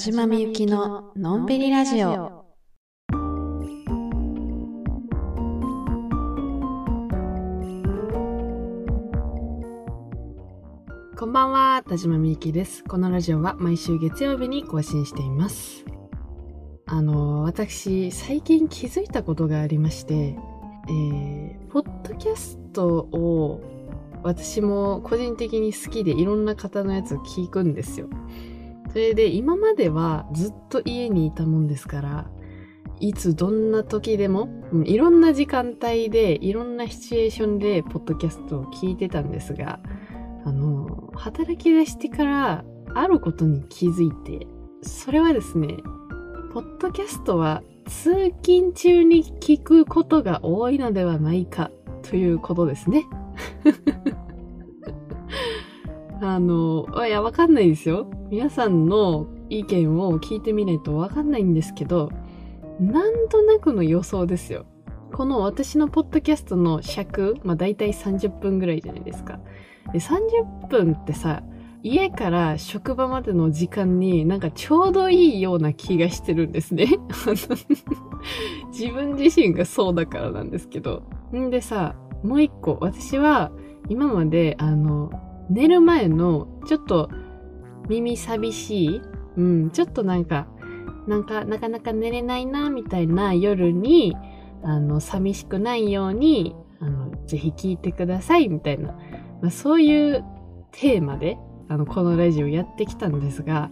[0.00, 2.46] じまみゆきののんびりラジオ。
[11.18, 12.82] こんばんは、田島みゆきです。
[12.82, 15.84] このラジオは毎週月曜日に更新しています。
[16.86, 23.60] あの、私、最近気づいたことがありまして、えー、ポッドキャストを
[24.22, 28.08] 私も個人的に好きでいろんな方のやつを聞くんですよ。
[28.92, 32.30] それで今まではずっと家にいたもんですから、
[32.98, 34.48] いつどんな時でも、
[34.84, 39.80] いろんな時間帯で、いろんなシチュエーションでポッドキャストを聞いてたんですが、
[40.44, 44.46] あの、働き出してからあることに気づいて、
[44.82, 45.76] それはですね、
[46.52, 51.70] ポッドキャストは通勤中に聞くことが多いのではないか
[52.02, 53.06] ということですね。
[56.22, 58.10] あの、いや、わかんないですよ。
[58.30, 62.10] 皆さんの意見を聞いてみないとわかんないんですけど、
[62.78, 64.66] なんとなくの予想ですよ。
[65.12, 69.40] この私のポッドキャストの尺、まあ大体30分ぐらいじゃないですか。
[69.92, 71.42] で、30分ってさ、
[71.82, 76.86] 家から職場までの時間になんかちょうどいいような気がしてるんですね。
[78.70, 81.02] 自分自身がそうだからなんですけど。
[81.34, 83.50] んでさ、もう一個、私は
[83.88, 85.10] 今まであの、
[85.50, 87.10] 寝る前のちょっと
[87.88, 89.02] 耳寂しい、
[89.36, 90.46] うん、ちょっとなんか、
[91.08, 94.16] なんかなかなか寝れないな、みたいな夜に、
[94.62, 98.92] あの、寂しくないように、あの、ぜひ聞いてください、みたいな、
[99.42, 100.24] まあ、そういう
[100.70, 101.36] テーマで、
[101.68, 103.70] あの、このラジオやってきたんですが、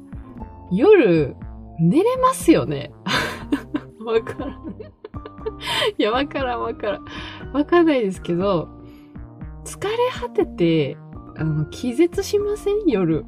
[0.73, 1.37] 夜、
[1.79, 2.93] 寝れますよね？
[4.05, 4.51] わからん。
[5.97, 7.05] いや、わからんわからん。
[7.53, 8.69] わかんないですけど、
[9.65, 9.91] 疲れ
[10.21, 10.97] 果てて、
[11.39, 12.87] あの、気絶しません？
[12.87, 13.25] 夜。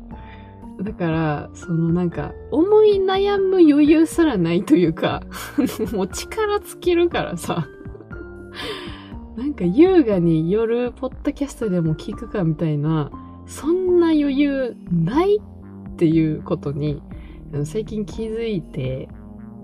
[0.83, 5.23] だから、そのなんか、思い悩む余裕すらないというか、
[5.93, 7.69] もう力尽きるからさ。
[9.37, 13.11] なんか優雅に夜、ポッドキャストでも聞くかみたいな、
[13.47, 17.03] そんな余裕ないっていうことに、
[17.65, 19.09] 最近気づいて、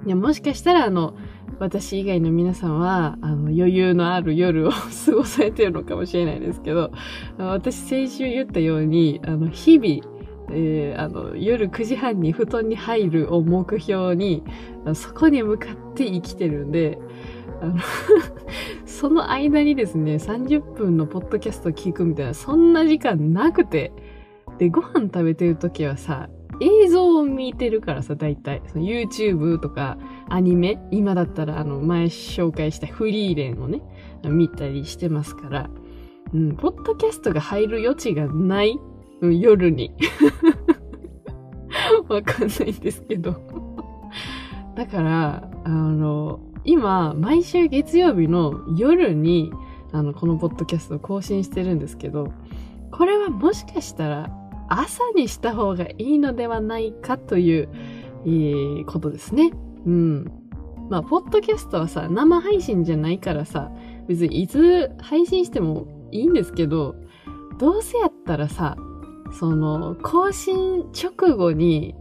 [0.06, 1.14] いや、もしかしたらあの、
[1.58, 4.70] 私以外の皆さんは、あの、余裕のある夜を
[5.04, 6.92] 過ごされてるのかもしれないですけど、
[7.38, 10.16] 私先週言ったように、あの、日々、
[10.52, 14.44] えーあの、夜9時半に布団に入るを目標に、
[14.94, 16.98] そこに向かって生きてるんで、
[17.60, 17.76] あの
[18.84, 23.92] その間にですね、30分のポッドキャスト聞くみたいな、そんな時間なくて、
[24.58, 26.28] で、ご飯食べてる時はさ、
[26.60, 28.62] 映像を見てるからさ、大体。
[28.66, 33.82] その YouTube とかアニメ、今だったらあの、前紹介したフリーレンをね、
[34.24, 35.70] 見たりしてますから、
[36.34, 38.78] うん、ポッドキャストが入る余地がない、
[39.20, 39.92] うん、夜に。
[42.08, 43.40] わかんないんですけど。
[44.74, 49.52] だから、あの、今、毎週月曜日の夜に、
[49.92, 52.32] あの、このポッドキャストを更新してるんですけど、
[52.90, 57.68] これはもしかしたら朝にした方がいいのではないかという、
[58.24, 59.52] えーことですね。
[59.86, 60.32] うん。
[60.88, 63.70] まあ、ポッドキャストはさ、生配信じゃないからさ、
[64.08, 66.94] 別にいつ配信してもいいんですけど、
[67.58, 68.76] どうせやったらさ、
[69.32, 71.94] その、更新直後に、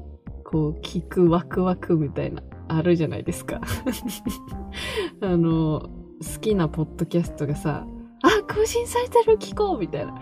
[0.43, 3.61] こう、聞くワクワクみたいな、あるじゃないですか。
[5.21, 5.89] あの、
[6.21, 7.87] 好きなポッドキャストがさ、
[8.21, 10.15] あ、更新されてる聞こうみたいな。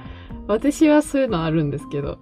[0.48, 2.20] 私はそういうのあるんですけど、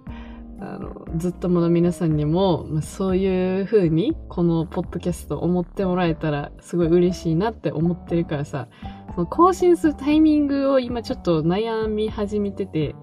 [0.60, 8.68] あの、ずっともの皆さんにも、まあ、そういう風に、このポッドキャスト思ってもらえたら、すごい嬉しいなって思ってるからさ、
[9.14, 12.94] その更新するタイミングを今ちょっと悩み始めてて、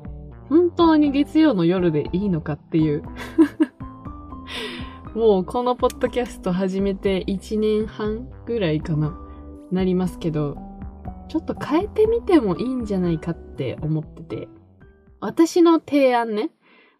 [0.47, 3.03] 本当に月曜の夜でいいのかっていう。
[5.13, 9.19] もうこのポッドキャスト始めて1年半ぐらいかな、
[9.69, 10.55] なりますけど、
[11.27, 14.47] ちょっと変えてみてもいいんじゃないかって思ってて。
[15.19, 16.49] 私の提案ね。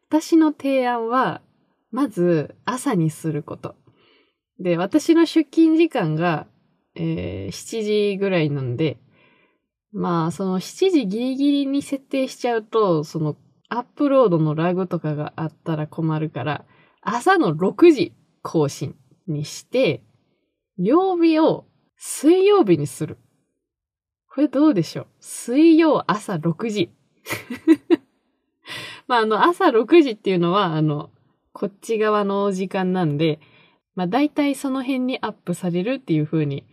[0.09, 1.41] 私の提案は、
[1.91, 3.75] まず朝にすること。
[4.59, 6.47] で、私の出勤時間が、
[6.95, 8.97] えー7時ぐらいなんで、
[9.91, 13.35] まあ、その7時ギリギリに設定しちゃうと、その
[13.69, 16.65] アップロードのラグとかがあったら困るから、
[17.01, 18.13] 朝の6時
[18.43, 18.95] 更新
[19.27, 20.03] にして、
[20.77, 21.65] 曜日を
[21.97, 23.17] 水曜日にする。
[24.27, 25.07] これどうでしょう？
[25.19, 26.91] 水曜朝6時。
[29.09, 31.09] まあ、あの、朝6時っていうのは、あの、
[31.51, 33.39] こっち側の時間なんで、
[33.95, 36.63] まあ、大体その辺にアップされるっていう風に、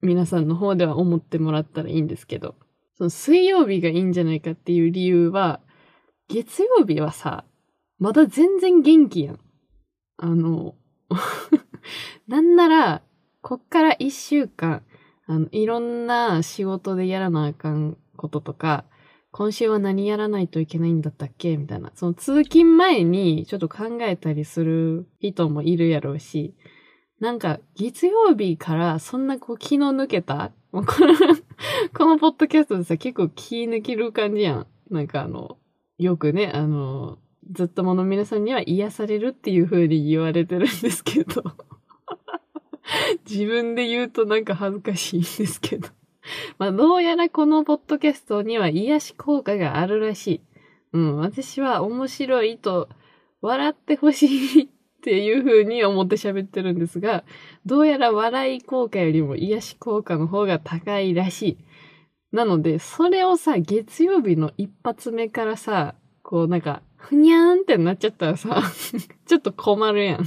[0.00, 2.54] 皆さんの方では思ってもらったらいいんですけど、
[2.96, 5.60] その水曜日がいいんじゃないかっていう理由は、
[6.28, 7.44] 月曜日はさ、
[7.98, 9.38] まだ全然元気やん。
[10.16, 10.74] あの、
[12.26, 13.02] なんなら、
[13.42, 14.82] こっから一週間、
[15.26, 18.86] あの、いろんな仕事でやらなあかんこととか、
[19.32, 21.56] 今週は何やらないといけないんだったっけ？
[21.56, 21.90] みたいな。
[21.94, 26.54] その通勤前にちょっと考えたりする人もいるやろうし、
[27.18, 30.52] なんか月曜日からそんなこう気の抜けた？
[30.70, 34.66] この、このポッドキャストでさ、結構気抜ける感じやん。
[34.90, 35.56] なんかあの、
[35.98, 37.18] よくね、あの、
[37.52, 41.42] ずっともの皆さんには癒されるっていう風に言われてるんですけど。
[43.28, 45.88] 自分で言うとなんか恥ずかしいんですけど。
[46.58, 50.40] まあ、どうやらこのポッドキャストには癒し効果があるらしい。
[50.92, 52.88] うん、私は面白いと
[53.40, 54.68] 笑ってほしいっ
[55.02, 57.24] ていう風に思って喋ってるんですが、
[57.66, 61.58] どうやら笑い効果よりも癒し効果の方が高いらしい。
[62.32, 68.62] なので、それをさ、月曜日の一発目からさ、こうなんか、ふにゃーんってなっちゃったらさ、
[69.26, 70.24] ちょっと困るやん。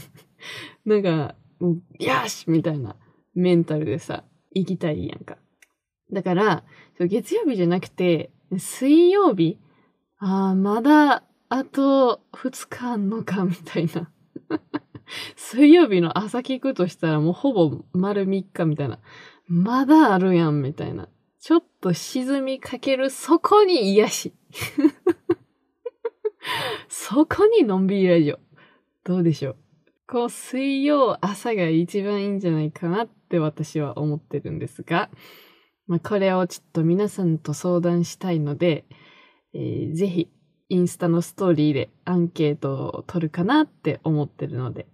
[0.85, 1.35] なんか、
[1.99, 2.95] よしみたいな
[3.33, 5.37] メンタルでさ、行きたいやんか。
[6.11, 6.63] だから、
[6.99, 9.57] 月曜日じゃなくて、水曜日？
[10.19, 14.11] ああ、まだ、あと、二日あんのか、みたいな。
[15.35, 18.99] 水曜日の朝聞くとしたらもうほぼ丸三日みたいな。
[19.47, 21.09] まだあるやん、みたいな。
[21.39, 24.33] ちょっと沈みかける、そこに癒し。
[26.87, 28.39] そこにのんびりラジオ。
[29.03, 29.55] どうでしょう
[30.07, 35.09] こう、水曜朝が一番いいんじゃないかなって私は思ってるんですが、
[35.87, 38.85] まあ、これをちょっと皆さんと相談したいので、
[39.53, 40.29] えー、ぜひ、
[40.67, 44.87] インスタのストーリーでアンケートを取るかなって思ってるので、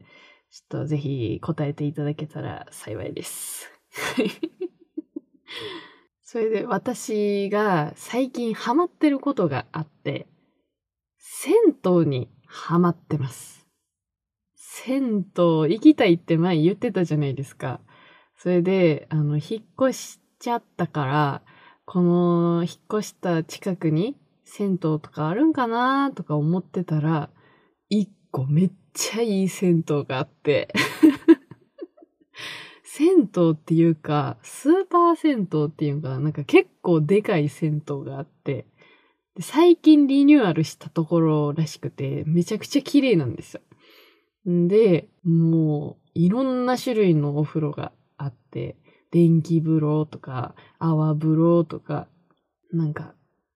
[0.52, 3.72] ちょっとぜひ答えていただけたら幸いです。
[6.22, 10.28] それで私が最近ハマってることがあって、
[11.18, 11.54] 銭
[11.86, 13.68] 湯にハマってます。
[14.56, 15.24] 銭湯
[15.70, 17.80] 行きたいって前言ってたじゃないですか。
[18.38, 21.42] それで、あの、引っ越しちゃったから、
[21.86, 27.30] この引っ越した近くに銭湯とかあるんかなとか思ってたら、
[27.90, 30.74] 一個めっちゃいい銭湯があって。
[32.84, 38.66] 銭湯っていうか、スーパー銭湯っていうか、なんか結構でかい銭湯があって、
[39.40, 43.62] 最近リニューアルしたところらしくて、めちゃくちゃ綺麗なんですよ。
[44.46, 48.76] で、もう、いろんな種類のお風呂があって、
[49.12, 52.08] 電気風呂とか、泡風呂とか、
[52.72, 53.14] なんか、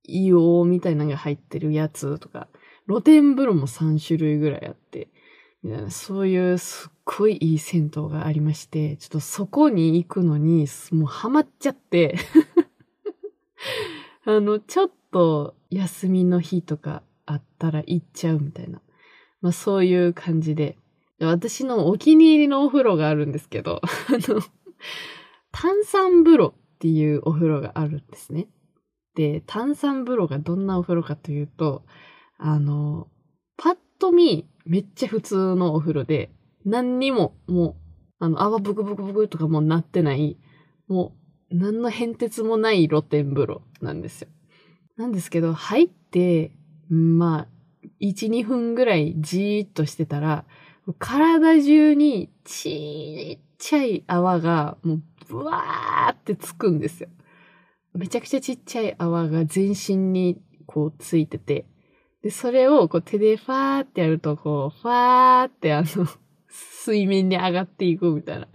[0.07, 2.47] 硫黄みたいなのが入ってるやつとか、
[2.87, 5.09] 露天風呂も3種類ぐらいあって、
[5.63, 12.17] みたいな、そういうすっごいいい銭湯がありまして、ちょっとそこに行くのに、もうハマっちゃって
[14.25, 18.81] あの、ちょっと休みの日とかあったら行っちゃうみたいな。
[19.41, 20.77] まあそういう感じで。
[21.19, 24.41] 私のお気に入りのお風呂があるんですけど、 あの、
[25.57, 28.47] 炭酸風呂っていうお風呂があるんですね。
[29.15, 31.85] で、炭酸風呂がどんなお風呂かというと、
[32.37, 33.07] あの、
[33.55, 36.29] パッと見、めっちゃ普通のお風呂で、
[36.65, 37.75] 何にも、もう、
[38.19, 40.37] あの、泡ブクブクブクとかもうなってない、
[40.89, 41.15] も
[41.49, 44.27] う、何の変哲もない露天風呂なんですよ。
[44.97, 46.51] なんですけど、入って、
[46.89, 47.47] まあ、
[48.01, 50.43] 1、2分ぐらいじーっとしてたら、
[50.93, 57.09] 体中にちっちゃい泡がもうブワーってつくんですよ。
[57.93, 61.65] めちゃくちゃちっちゃい泡が全身にこうついてて、
[62.21, 66.07] で、それをこう手でファーってやるとこう、ファーってあの、
[66.49, 68.47] 水面に上がっていくみたいな。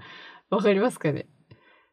[0.51, 1.27] わかりますかね？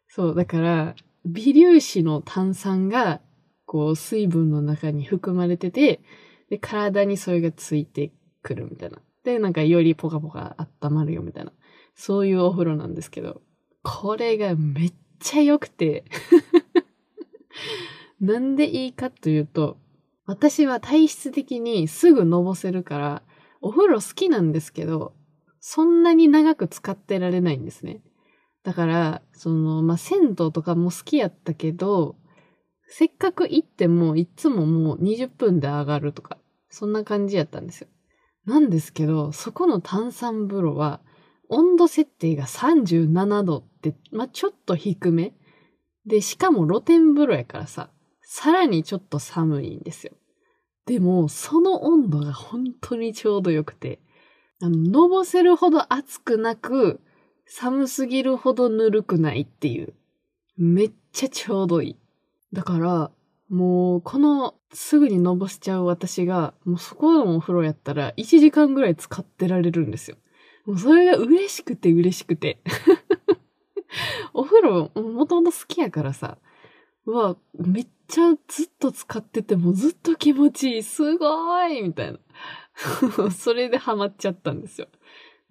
[0.08, 3.22] そう、だから、微粒子の炭酸が、
[3.66, 6.02] こう、水分の中に含まれてて、
[6.50, 8.98] で、体にそれがついてくるみたいな。
[9.28, 11.52] で、なんかよりポカポカ温まるよみたいな。
[11.96, 13.42] そういうお風呂なんですけど、
[13.84, 16.06] これがめっちゃ良くて
[18.22, 19.78] なんでいいかというと、
[20.26, 23.24] 私は体質的にすぐのぼせるから、
[23.60, 25.14] お風呂好きなんですけど、
[25.60, 28.02] そんなに長く使ってられないんですね。
[28.64, 32.16] だから、その、まあ、銭湯とかも好きやったけど、
[32.88, 36.38] せっかく行っても、いつももう20分で上がるとか、
[36.70, 37.88] そんな感じやったんですよ。
[38.48, 41.02] なんですけど、そこの炭酸風呂は、
[41.50, 45.34] 温度設定が37度って、まあ、ちょっと低め。
[46.06, 47.90] で、しかも露天風呂やからさ、
[48.22, 50.14] さらにちょっと寒いんですよ。
[50.86, 54.00] でも、その温度が本当にちょうど良くて、
[54.62, 57.02] あの、のぼせるほど暑くなく、
[57.46, 59.94] 寒すぎるほどぬるくないっていう。
[60.58, 61.96] めっちゃちょうどいい。
[62.54, 63.12] だから、
[63.50, 70.18] もう、この、すぐにのぼしちゃう私が、もうそこのお風呂やったら、1時間ぐらい使ってられるんですよ。
[70.66, 72.62] もうそれが嬉しくて嬉しくて。
[74.34, 76.38] お風呂、もともと好きやからさ、
[77.06, 82.20] うわ、めっちゃずっと使っててもずっと気持ちいい、すごいみたいな。
[83.32, 84.88] それでハマっちゃったんですよ。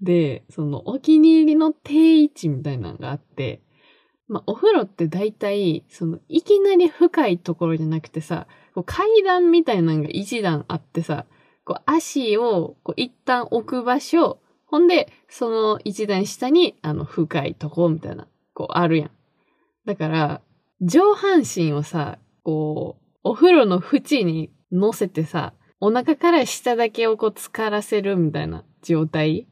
[0.01, 3.63] で、そのお気に入りの定位置みたいなのがあって、
[4.29, 11.27] まあ、お風呂って大体、その、いきなり深いところじゃなくてさ、こう階段みたいなのが一段あってさ、
[11.65, 19.11] こう足をこう一旦置く場所、ほんで、その一段下に、あの、深いところみたいな、こうあるやん。
[19.87, 20.41] だから、
[20.81, 29.47] 上半身をさ、こう、お風呂の縁に乗せてさ、お腹から下だけをこう浸からせるみたいな状態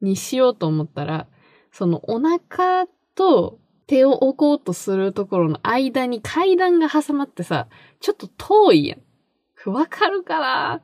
[0.00, 1.26] にしようと思ったら、
[1.72, 7.68] そのお腹と手を置こうとするところの間に階段が挟まってさ、
[8.00, 9.70] ちょっと遠いやん。
[9.70, 10.82] わかるかな？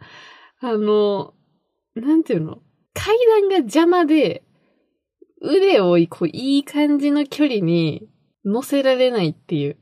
[0.60, 1.34] あの、
[1.94, 2.58] なんていうの？
[2.94, 4.42] 階段が邪魔で、
[5.42, 8.08] 腕をこういい感じの距離に
[8.44, 9.78] 乗せられないっていう、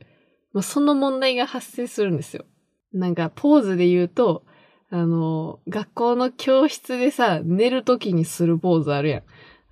[0.52, 2.44] まあ、その問題が発生するんですよ。
[2.92, 4.44] なんかポーズで言うと、
[4.90, 9.22] あの、学校の教室でさ、寝るときにするポーズあるやん。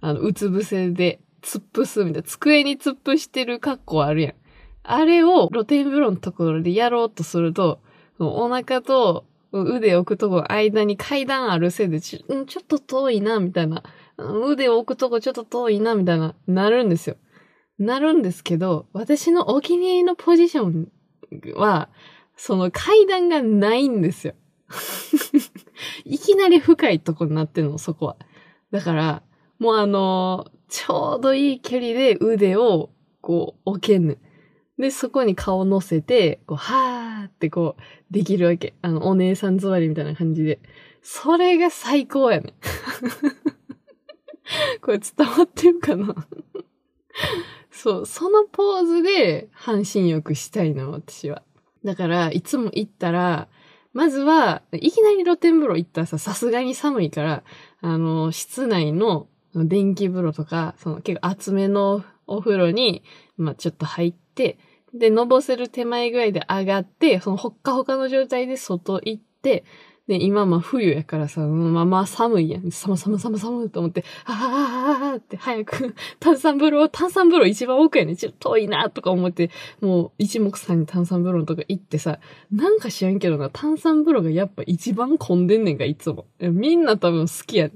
[0.00, 4.34] あの、うつ伏せで、突っ伏すみたいな、机に突っ伏してる格好あるやん。
[4.82, 7.80] あれを露天風呂のところでやろうとすると、
[8.18, 13.82] お腹と腕を置くとこ間に階段あるせいでち、ょっと遠いな、みたいな。
[14.18, 17.16] 腕を置くとこちょっと遠いな、みたいな、なるんですよ。
[17.78, 20.88] なるんですけど、私のお気に入りのポジション
[21.54, 21.88] は、
[22.36, 24.34] その階段がないんですよ。
[26.04, 28.16] いきなり深いとこになってんの、そこは。
[28.70, 29.22] だから、
[29.58, 34.82] もうあのちょうどいい距離で腕を、こう、置けんねん。
[34.82, 38.74] で、そこに顔乗せて、こう、はーってこう、できるわけ。
[38.82, 40.60] あの、お姉さん座りみたいな感じで。
[41.02, 42.54] それが最高やね。
[44.82, 46.14] これ伝わってるかな？
[47.70, 51.42] そう、そのポーズで半身浴したいの、私は。
[51.84, 53.48] だから、いつも行ったら、
[53.92, 57.44] まずは、いきなり露天風呂行ったらさ、さすがに寒いから、
[57.80, 59.28] あの、室内の
[59.64, 63.02] 電気風呂とか、その結構厚めのお風呂に、
[63.36, 64.58] まあちょっと入って、
[64.94, 69.64] で、のぼせる手前ぐらいで上がって、そのほっかほかの状態で外行って、
[70.06, 72.70] で、今まあ冬やからさ、まあまあ寒いやん。
[72.70, 82.20] 寒寒寒寒と思って、あああって早く炭酸風呂、炭酸風呂一番奥やねちょっと遠いなとか思って、もう一目散に炭酸風呂とか行ってさ、
[82.52, 86.26] なんか知らんけどな、炭酸風呂がやっぱ一番混んでんねんか、いつも。
[86.38, 87.74] みんな多分好きやね。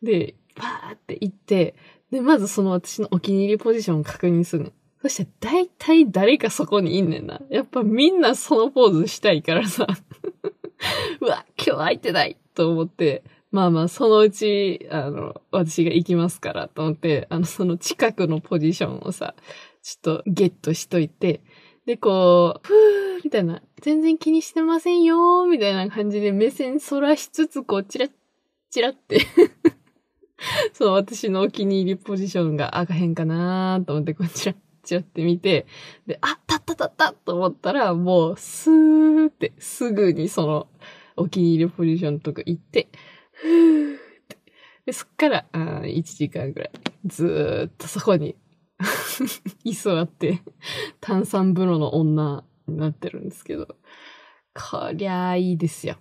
[0.00, 1.74] で、バーって行って、
[2.10, 4.72] で、まずその私のお気に入りポジションを確認するねん。
[5.02, 7.40] そして大体誰かそこにいんねんな。
[7.50, 9.86] やっぱみんなそのポーズしたいからさ。
[11.20, 19.34] うわ、今日空いてないと思って、まあまあ、そのうち、あの、私が行きますからと思って、あの、その近くのポジションをさ、
[19.82, 21.40] ちょっとゲットしといて、
[21.86, 28.10] で、こう、ふーみたいな、全然気にしてませんよみたいな感じで目線そらしつつ、こう、チラッ、
[28.70, 29.20] チラって
[30.72, 35.66] そう、私のお気に入りポジションが赤へんかなと思って、こちら、ちらって見て、
[36.06, 40.68] で、あったったったったと思ったら、もう、スーって、すぐにその、
[41.16, 44.38] お気に入りポジションとか行って、って。
[44.86, 46.70] で、そっから、あ1時間ぐらい、
[47.06, 48.36] ずーっとそこに
[49.64, 50.42] 居座って、
[51.00, 53.76] 炭酸風呂の女になってるんですけど、
[54.54, 55.96] こりゃあいいですよ。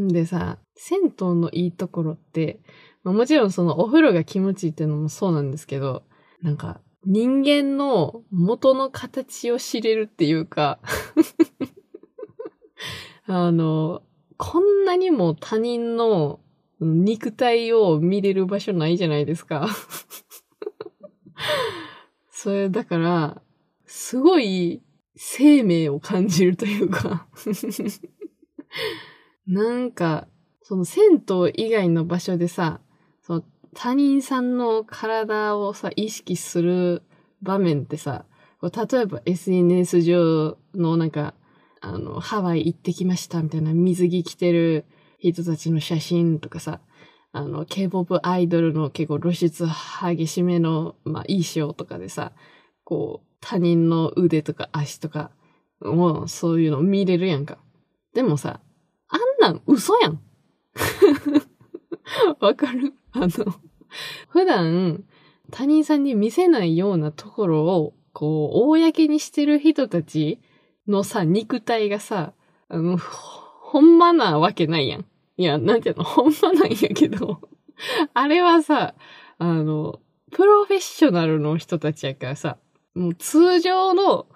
[0.00, 2.60] んでさ、銭湯のいいところって、
[3.12, 6.04] もちろんそのお風呂が気持ちいいっていうのもそうなんですけど、
[6.42, 10.80] なんか人間の元の形を知れるっていうか
[13.26, 14.02] あの、
[14.36, 16.40] こんなにも他人の
[16.80, 19.68] 肉体を見れる場所ないじゃないですか。
[22.30, 23.42] それだから、
[23.86, 24.82] すごい
[25.16, 27.26] 生命を感じるというか。
[29.46, 30.28] なんか、
[30.62, 32.80] その銭湯以外の場所でさ、
[33.26, 33.42] その
[33.74, 37.02] 他人さんの体をさ、意識する
[37.42, 38.24] 場面ってさ、
[38.62, 41.34] 例えば SNS 上のなんか、
[41.80, 44.84] あの、ハワイ行ってきましたみたいな水着着てる
[45.18, 46.78] 人たちの写真とかさ、
[47.32, 49.66] あの、K-POP アイドルの結構露出
[50.00, 52.30] 激しめの、まあ、衣装とかでさ、
[52.84, 55.32] こう、他人の腕とか足とか、
[55.80, 57.58] もうそういうの見れるやんか。
[58.14, 58.60] でもさ、
[59.08, 60.20] あんなん嘘やん。
[62.40, 62.94] わかる？
[63.16, 63.54] あの、
[64.28, 65.04] 普段
[65.50, 70.40] 他人さんに見せないようなところを、こう、公にしてる人たち
[70.88, 72.32] のさ、肉体がさ、
[72.68, 75.04] あの、ほんまなわけないやん。
[75.36, 77.40] いや、なんていうの、ほんまなんやけど、
[78.14, 78.94] あれはさ、
[79.38, 80.00] あの、
[80.32, 82.58] プロフェッショナルの人たちやからさ、
[82.94, 84.26] もう通常の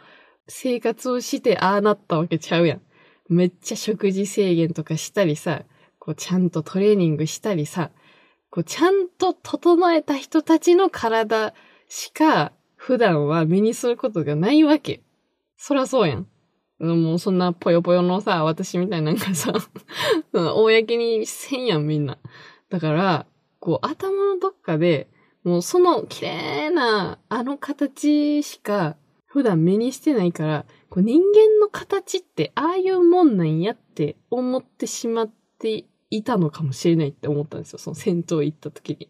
[0.46, 2.80] 生活をしてああなったわけちゃうやん。
[3.28, 5.62] めっちゃ食事制限とかしたりさ、
[5.99, 7.90] こうちゃんとトレーニングしたりさ、
[8.50, 11.54] こうちゃんと整えた人たちの体
[11.88, 15.02] しか普段は目にすることがないわけ。
[15.57, 16.26] そらそうやん。
[16.78, 19.52] もうそんなぽよぽよのさ、私みたいなんかさ、
[20.33, 22.19] 公にせんやんみんな。
[22.71, 23.26] だから、
[23.59, 25.09] こう頭のどっかで、
[25.45, 37.79] もうその綺麗なあの形しか普段目にしてないから、こう人間の形ってああいうもんなんやって思ってしまっていたのかもしれないって思ったんですよ。
[37.79, 39.09] その戦闘行った時に。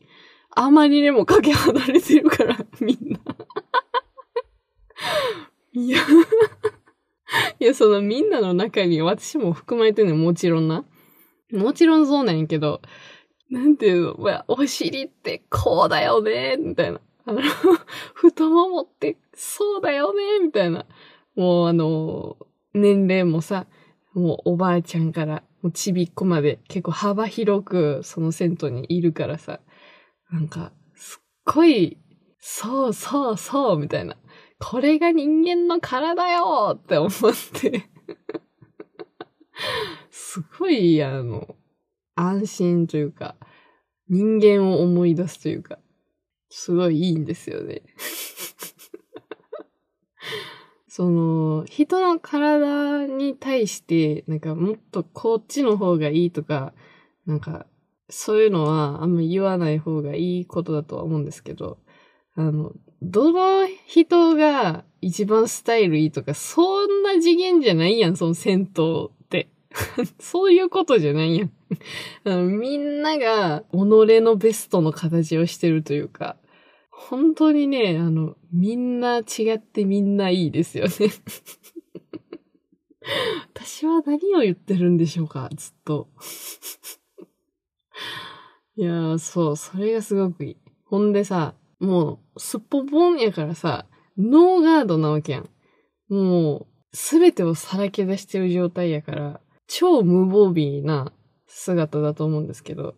[0.50, 3.20] あまりにもかけ離れてるから、 みんな。
[5.72, 6.00] いや
[7.60, 10.84] いや、そのみんなの中に私も含まれてるのもちろんな。
[11.52, 12.80] もちろんそうなんやけど、
[13.48, 17.00] なんていうの、お尻ってこうだよね、みたいな。
[17.24, 17.40] あの、
[18.14, 20.86] 太ももってそうだよね、みたいな。
[21.34, 22.36] もうあの、
[22.74, 23.66] 年齢もさ、
[24.14, 29.60] もうおばあちゃんからもうちびっこまで結構幅広くその銭湯にいるからさ、
[30.30, 31.98] なんか、すっごい、
[32.38, 34.16] そうそうそう、みたいな。
[34.58, 37.10] これが人間の体よって思っ
[37.52, 37.88] て
[40.10, 41.56] すごい、あの、
[42.14, 43.36] 安心というか、
[44.08, 45.78] 人間を思い出すというか、
[46.48, 47.82] すごいいいんですよね
[50.90, 56.74] その、人の体に対して、なんかもっとこっちの方がいいとか、
[57.26, 57.66] なんか、
[58.08, 61.78] そういうのはあんま言わない方がいいことだとは思うんですけど、
[62.34, 69.48] あの、どの人が一番スタイルいいとか、そんな次元じゃないやん、その銭湯って。
[70.18, 71.44] そういうことじゃないや
[72.36, 72.58] ん。
[72.58, 76.36] みんなが己のベストの形をしてるというか、
[77.08, 80.92] 本当にね、あの、みんな違ってみんないいですよね
[83.54, 86.08] 私は何を言ってるんでしょうか、ずっと。
[88.76, 90.56] いやー、そう、それがすごくいい。
[90.84, 93.86] ほんでさ、もう、すっぽぽんやからさ、
[94.18, 95.48] ノーガードなわけやん。
[96.08, 101.12] もう、すべてをさらけ出してる状態やから、超無防備な
[101.46, 102.94] 姿だと思うんですけど、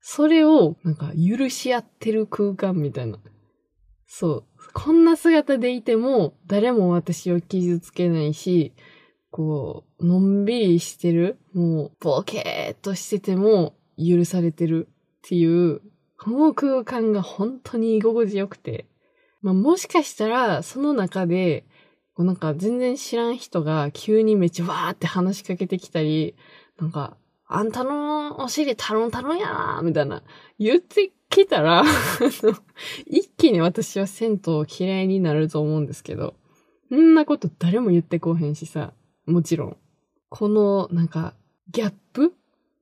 [0.00, 3.18] それを、なんか、許し合ってる空間みたいな。
[4.06, 4.44] そう。
[4.72, 8.72] こんな姿でいても、誰も私を傷つけないし、
[9.30, 15.80] こう、のんびりしてる、もう、ボケーっとしてても、許されてるっていう、
[16.18, 18.86] この空間が本当に居心地よくて。
[19.42, 21.66] まあ、もしかしたら、その中で、
[22.14, 26.34] こうなんか全然知らん人が急にめっちゃわーって話しかけてきたり、
[26.78, 30.22] なんか、あんたのお尻タロンタロンやなみたいな
[30.58, 31.84] 言ってきたら
[33.06, 36.34] 一気に私は銭湯嫌いになると思うんですけど、
[36.88, 38.92] そんなこと誰も言ってこうへんしさ、
[39.26, 39.76] もちろん。
[40.28, 41.34] この、なんか、
[41.70, 42.32] ギャップ？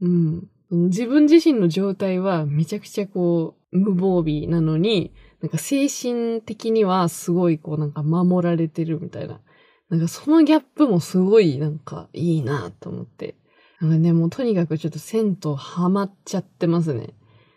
[0.01, 0.49] うん。
[0.71, 9.41] 自分自身の状態はめちゃくちゃこう、無防備なのに、なんか精神的にはすごいこうなんか守られてるみたいな。
[9.88, 13.35] なんかそのギャップもすごいなんかいいなと思って。
[13.81, 17.11] なんかね、もうとにかくちょっと銭湯ハマっちゃってますね。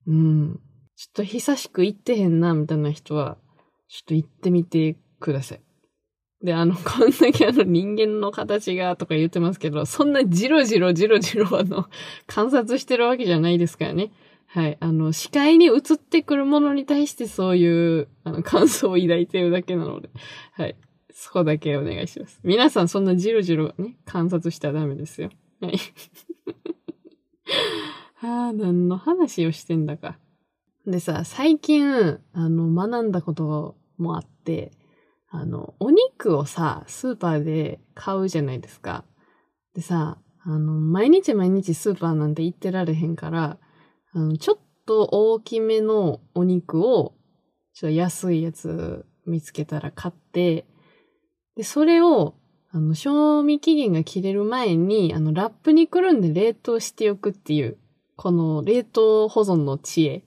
[0.07, 0.59] うん。
[0.95, 3.37] ちょっと久しく行ってへんな、みたいな人は、
[3.87, 5.61] ちょっと行ってみてください。
[6.41, 11.89] で、あの、 こんだけあの人間の形がとか言ってますけど、そんなじろじろじろじろあの、
[12.27, 14.11] 観察してるわけじゃないですからね。
[14.47, 14.77] はい。
[14.79, 20.09] あの、視界に映ってくるものに対してそういう、あの、感想を抱いてるだけなので、
[20.53, 20.75] はい。
[21.11, 22.39] そこだけお願いします。
[22.43, 25.29] 皆さんそんなじろじろね、観察したらダメですよ。
[25.61, 25.77] はい。
[28.15, 30.17] はあ、何の話をしてんだか。
[30.87, 34.71] でさ、最近、あの、学んだこともあって、
[35.29, 39.03] あの、お肉をさ、スーパーで買うじゃないですか。
[39.73, 43.57] でさ、あの、毎日毎日スーパーなんて行ってられへんから、
[44.13, 47.15] あの、ちょっと大きめのお肉を、
[47.73, 50.67] ちょっと安いやつ見つけたら買って、
[51.55, 52.35] で、それを、
[52.69, 57.79] あの、賞味期限が切れる前に、あの、ラップにくるんで冷凍しておくっていう、
[58.17, 60.24] この冷凍保存の知恵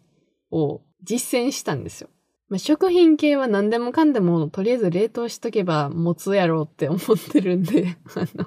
[0.51, 2.09] を実践したんですよ。
[2.49, 8.47] まあ、食品系は何でもかんでもとりあえず冷凍しとけば持つやろうって思ってるんで、 あの、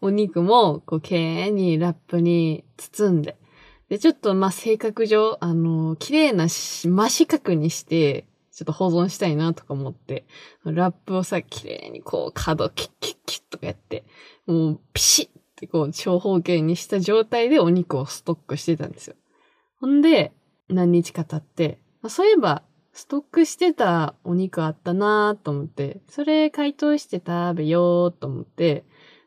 [0.00, 3.36] お肉もこう、綺麗にラップに包んで、
[3.90, 10.26] で、ちょっとまあ、性格上、あの、綺麗な真四角にして、ちょっと保存したいなとか思って、
[10.64, 14.04] ラップをさ、綺麗にこう、角キッキッキッとかやって、
[14.46, 19.16] もう、ピシッってこう、長方形にした状態でお肉をストックしてたんですよ。
[19.80, 20.32] ほんで、
[20.68, 21.78] 何日か経って、
[22.08, 28.84] そういえば、ストックしてたお肉あったなーと思って、それ解凍して食べようと思って、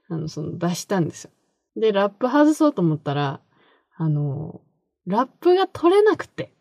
[0.10, 1.32] あの、その出したんですよ。
[1.78, 3.40] で、ラップ外そうと思ったら、
[3.96, 4.62] あの、
[5.08, 6.54] ラップが取れなくて。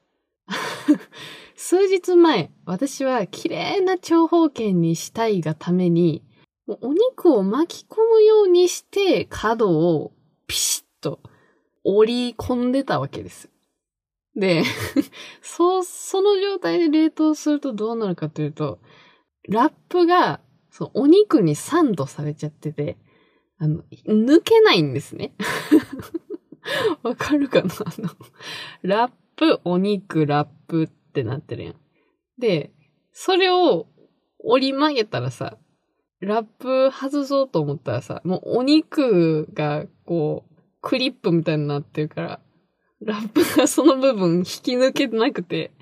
[1.56, 6.22] 数日前、私は綺麗な長方形にしたいがために、
[6.66, 10.12] お肉を巻き込むようにして角を
[10.46, 11.20] ピシッと
[11.82, 13.50] 折り込んでたわけです。
[14.36, 14.62] で、
[15.42, 18.78] そう、その状態で冷凍するとどうなるかというと、
[19.48, 20.40] ラップが、
[20.70, 22.96] そう、お肉にサンドされちゃってて、
[23.58, 25.34] あの、抜けないんですね。
[27.02, 27.68] わかるかな？
[27.84, 28.10] あの、
[28.82, 31.74] ラップ、お肉、ラップってなってるやん。
[32.38, 32.72] で、
[33.12, 33.86] それを
[34.38, 35.58] 折り曲げたらさ、
[36.20, 42.40] ラップ外そうと思ったらさ、もうお肉がこう、クリップみたいになってるから、
[43.02, 45.72] ラップがその部分引き抜けてなくて、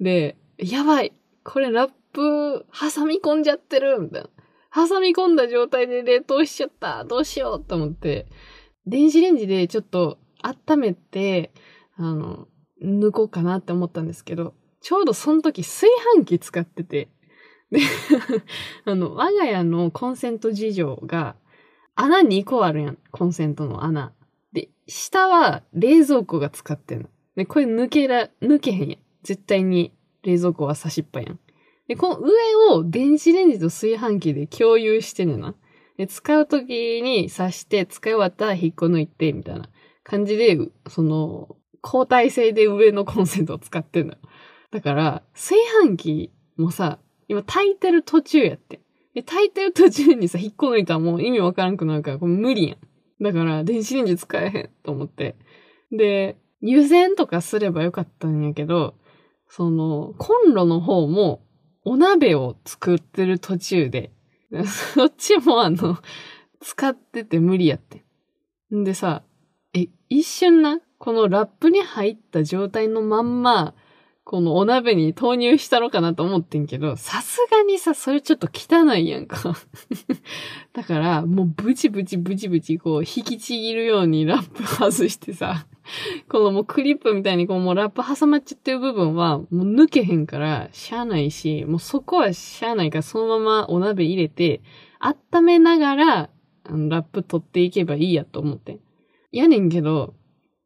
[0.00, 1.12] で、やばい
[1.44, 4.28] これラップ挟み込んじゃってるみたいな。
[4.74, 8.26] 挟み込んだ状態で冷凍しちゃったどうしようと思って、
[8.86, 11.52] 電子レンジでちょっと温めて、
[11.96, 12.48] あの、
[12.82, 17.08] 抜こうかなって思ったんですけど、ちょうどその時炊飯器使ってて、
[17.70, 17.80] で、
[18.84, 21.36] あの、我が家のコンセント事情が、
[21.94, 22.98] 穴2個あるやん。
[23.10, 24.12] コンセントの穴。
[24.52, 27.08] で、下は冷蔵庫が使ってんの。
[27.36, 28.98] で、これ抜けら、抜けへんやん。
[29.22, 31.38] 絶対に冷蔵庫は差しっぱやん。
[31.88, 32.30] で、この上
[32.74, 35.54] を電子レンジと炊飯器で共有してんねんな。
[35.96, 39.68] で、使う時に挿して、使い終わったら引っこ抜いて、みたいな
[40.04, 44.14] 感じで、その、交代制で上のコンセントを使ってんの。
[44.70, 48.80] だから、炊飯器もさ、今炊いてる途中やって。
[49.14, 52.78] で、炊いてる途中にさ、引っこ抜いたらもう意味わからんくなるから、これ無理やん。
[53.22, 55.36] だから、電子レンジ使えへんと思って。
[55.92, 58.94] で、湯煎とかすればよかったんやけど、
[59.48, 61.42] その、コンロの方も、
[61.84, 64.12] お鍋を作ってる途中で、
[64.66, 65.98] そっちもあの、
[66.60, 68.04] 使ってて無理やって
[68.70, 68.80] ん。
[68.80, 69.22] んでさ、
[69.74, 73.74] え、一瞬な、このラップに入った状態のまんま、
[74.24, 79.36] このお鍋に投入したのかなと思ってんけど、さすがにさ、それちょっと汚いやんか。
[80.72, 85.66] だから、もうブチブチブチブチこう引きちぎるようにラップ外してさ、
[86.28, 94.62] このもうクリップみたいにこうもうラップ挟まっちゃってる部分はもう抜けへんからしゃあないし、もうそこはしゃあないからそのままお鍋入れて、
[95.00, 96.30] 温めながら
[96.64, 98.78] ラップ取っていけばいいやと思って。
[99.32, 100.14] やねんけど、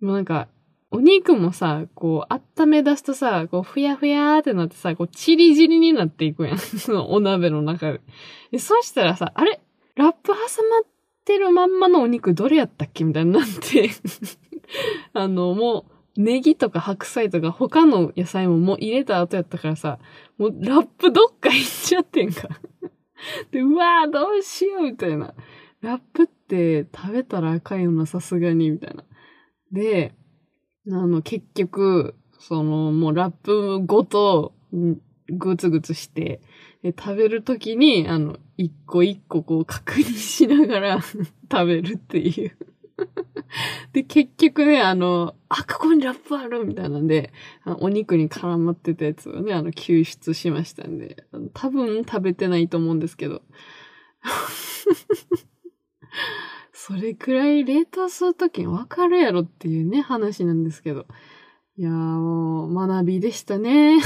[0.00, 0.48] もうなんか、
[0.90, 6.58] お肉もさ、こう、温め出すとさ、こう、ふやふやーってなってさ、こう、チリチリになっていくやん。
[6.58, 8.00] そのお鍋の中で。
[8.52, 9.60] でそしたらさ、あれ？
[9.96, 10.82] ラップ挟まっ
[11.24, 13.90] てるまんまのお肉どれやったっけみたいになって。
[15.12, 19.98] あの、もう、ネギとか白菜とか他の野菜ももう入れた後やったからさ、
[20.38, 22.48] もうラップどっか行っちゃってんか。
[23.50, 25.34] で、うわーどうしようみたいな。
[25.80, 29.04] ラップって食べたらあかんよな、さすがに、みたいな。
[29.72, 30.14] で、
[30.88, 34.52] あの、結局、その、もうラップごと、
[35.28, 36.40] ぐつぐつして、
[36.84, 41.00] 食べるときに、あの、一個一個こう確認しながら
[41.50, 42.56] 食べるっていう。
[43.92, 47.32] で、結局ね、あの、あ、ここにラップあるみたいなんで、
[47.80, 53.42] お肉に絡まってたやつをね、あの、救出しましたんで、多分食べてないと思うんですけど。
[56.78, 61.06] それくらい冷凍するときにわかるやろっていうね、話なんですけど。
[61.78, 63.98] いやーもう、学びでしたね。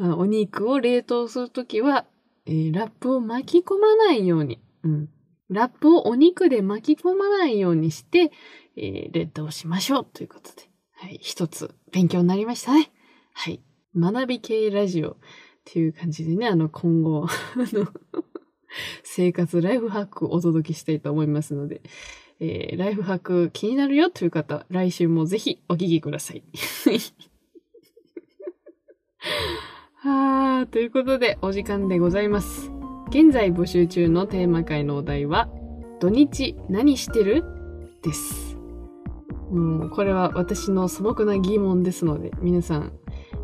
[0.00, 2.06] お肉を冷凍するときは、
[2.46, 5.10] えーラップを巻き込まないように、うん。
[5.50, 8.32] ラップをお肉で巻き込まないようにして、
[8.76, 10.70] えー冷凍しましょうということで。
[10.92, 11.18] はい。
[11.20, 12.90] 一つ勉強になりましたね。
[13.34, 13.60] はい。
[13.94, 15.16] 学び系ラジオっ
[15.66, 17.92] ていう感じでね、あの、今後、 あの、
[19.02, 21.80] 生活ライフハックをお届けしたいと思いますので、
[22.40, 26.42] えーライフハック気になるよという方、来週もぜひお聞きください。
[30.00, 32.70] はー、ということでお時間でございます。
[33.10, 35.48] 現在募集中のテーマ会のお題は、
[36.00, 37.42] 土日何してる？
[38.02, 38.56] です。
[39.50, 42.92] もうこれは私の素朴な疑問ですので、皆さん、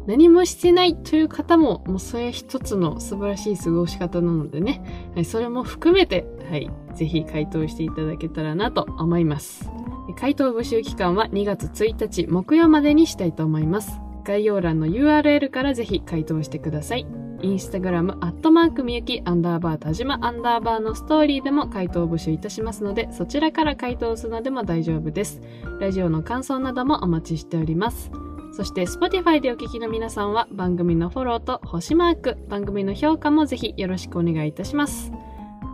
[0.06, 9.70] 何もしてないという方も、もうそれ一つの素晴らしい過ごし方なのでね、はい、それも含めて、はい、ぜひ回答していただけたらなと思います。
[10.16, 14.00] 回答募集期間は2月1日木曜までにしたいと思います。
[14.24, 17.06] 概要欄の URL からぜひ回答してください。
[17.42, 25.42] インスタグラム、アットマークみゆき、アンダーバー、田島、アンダーバーのストーリーでも回答募集いたしますので、そちらから回答するのでも大丈夫です。
[25.78, 28.10] ラジオの感想などもお待ちしております。
[28.56, 35.10] そして Spotify でお聞きの皆さんは番組のフォローと星マーク、番組の評価もぜひよろしくお願いいたします。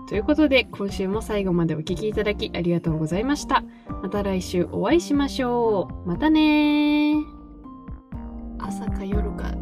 [0.08, 3.64] ということで、今週も最後までお聴きいただきありがとうございました。
[4.02, 6.08] また来週お会いしましょう。
[6.08, 7.16] またね。
[8.58, 9.52] 朝か夜か